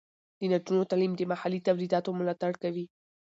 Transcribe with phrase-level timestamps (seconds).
[0.39, 2.85] د نجونو تعلیم د محلي تولیداتو ملاتړ کوي.